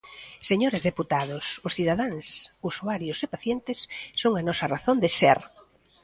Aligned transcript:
Señores 0.49 0.85
deputados, 0.89 1.45
os 1.67 1.75
cidadáns 1.77 2.25
usuarios 2.69 3.17
e 3.25 3.31
pacientes 3.35 3.79
son 4.21 4.33
a 4.35 4.45
nosa 4.47 4.65
razón 4.75 4.97
de 5.03 5.09
ser. 5.19 5.39